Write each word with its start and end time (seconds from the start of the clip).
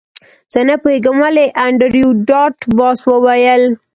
زه 0.53 0.61
نه 0.69 0.75
پوهیږم 0.83 1.17
ولې 1.21 1.45
انډریو 1.65 2.09
ډاټ 2.29 2.55
باس 2.77 2.99
وویل 3.09 3.63